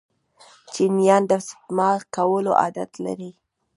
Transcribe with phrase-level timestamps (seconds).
[0.73, 3.31] چینایان د سپما کولو عادت لري.